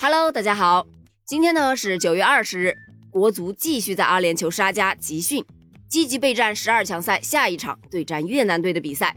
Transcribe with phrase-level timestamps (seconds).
[0.00, 0.86] Hello，大家好，
[1.24, 2.76] 今天呢是九月二十日，
[3.10, 5.44] 国足继续在阿联酋沙加集训，
[5.88, 9.16] 积极备战十二强赛下一场对战越南队的比赛。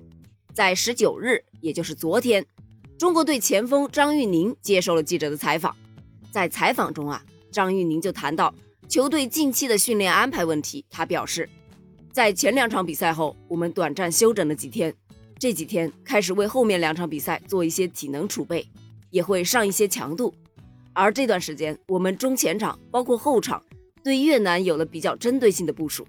[0.56, 2.44] 在十九日，也就是昨天，
[2.98, 5.76] 中国队前锋张玉宁接受了记者的采访，
[6.32, 8.52] 在采访中啊，张玉宁就谈到
[8.90, 11.48] 球队近期的训练安排问题，他表示，
[12.12, 14.92] 在前两场比赛后，我们短暂休整了几天，
[15.38, 18.68] 这几天开始为后面两场比赛做一些体能储备，
[19.12, 20.34] 也会上一些强度。
[20.94, 23.64] 而这段时间，我们中前场包括后场
[24.04, 26.08] 对越南有了比较针对性的部署。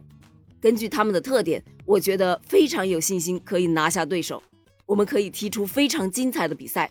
[0.61, 4.43] 根据他们的特点，我觉得非常有信心可以拿下对手。
[4.87, 6.91] 我们可以踢出非常精彩的比赛。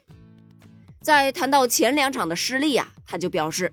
[1.02, 3.72] 在谈到前两场的失利啊，他就表示，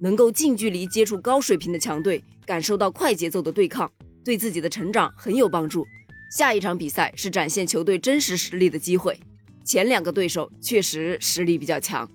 [0.00, 3.90] 能够近距离接触高水平的强队，感受到快节奏的对抗，
[4.24, 5.86] 对自己的成长很有帮助。
[6.36, 9.18] 下一场比赛是展现球队真实实力的机会。
[9.64, 12.08] 前两个对手确实实力比较强。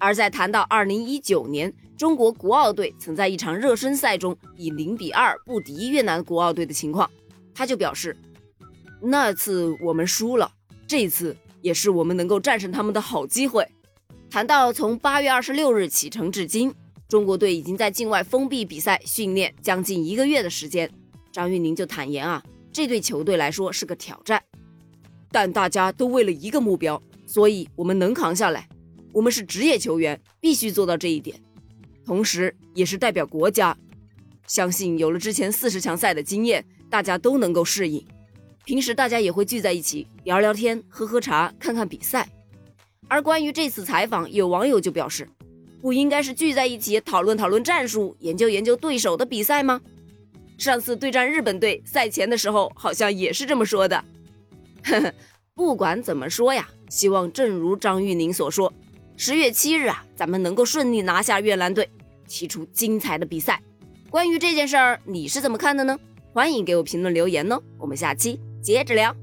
[0.00, 7.08] 而在谈到2019年中国国奥队曾在一场热身赛中以0比2不敌越南国奥队的情况，
[7.54, 8.16] 他就表示，
[9.00, 10.50] 那次我们输了，
[10.86, 13.64] 这次也是我们能够战胜他们的好机会。
[14.30, 16.74] 谈到从8月26日启程至今，
[17.06, 20.90] 中国队已经在境外封闭比赛训练将近一个月的时间，
[21.30, 22.42] 张玉宁就坦言啊，
[22.72, 24.42] 这对球队来说是个挑战，
[25.30, 28.66] 但大家都为了一个目标，所以我们能扛下来。
[29.12, 31.40] 我们是职业球员，必须做到这一点，
[32.04, 33.76] 同时也是代表国家。
[34.46, 38.04] 相信有了之前四十强赛的经验，大家都能够适应。
[38.64, 42.28] 平时大家也会聚在一起聊聊天、喝喝茶、看看比赛。
[43.08, 45.28] 而关于这次采访，有网友就表示，
[45.80, 49.80] 不应该是聚在一起讨论讨论战术、研究研究对手的比赛吗？
[50.58, 54.04] 上次对战日本队赛前的时候，好像也是这么说的。
[54.84, 55.14] 呵呵，
[55.54, 58.72] 不管怎么说呀，希望正如张玉宁所说。
[59.22, 61.86] 十月七日啊，咱们能够顺利拿下越南队，
[62.26, 63.60] 踢出精彩的比赛。
[64.08, 65.94] 关于这件事儿，你是怎么看的呢？
[66.32, 69.14] 欢迎给我评论留言哦，我们下期接着聊。